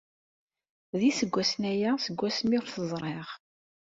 [0.99, 3.29] D iseggasen aya seg wasmi ur t-ẓriɣ.